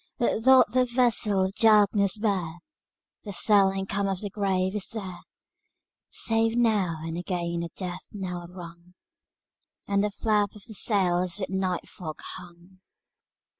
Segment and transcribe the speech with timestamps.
[0.19, 2.55] Say, what doth that vessel of darkness bear?
[3.21, 5.19] The silent calm of the grave is there,
[6.09, 8.95] Save now and again a death knell rung,
[9.87, 12.79] And the flap of the sails with night fog hung.